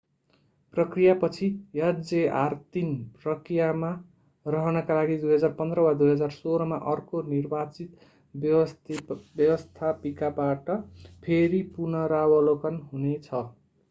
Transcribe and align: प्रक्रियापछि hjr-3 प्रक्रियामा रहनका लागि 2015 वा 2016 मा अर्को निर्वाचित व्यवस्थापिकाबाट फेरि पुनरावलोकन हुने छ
प्रक्रियापछि 0.73 1.47
hjr-3 1.79 2.87
प्रक्रियामा 3.19 3.91
रहनका 4.45 4.97
लागि 4.99 5.17
2015 5.25 5.85
वा 5.89 5.93
2016 6.01 6.67
मा 6.73 6.81
अर्को 6.95 7.23
निर्वाचित 7.27 8.09
व्यवस्थापिकाबाट 9.37 10.75
फेरि 11.23 11.63
पुनरावलोकन 11.77 12.85
हुने 12.91 13.17
छ 13.23 13.47